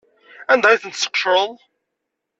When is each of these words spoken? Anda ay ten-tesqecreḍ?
Anda 0.51 0.67
ay 0.69 0.79
ten-tesqecreḍ? 0.81 1.51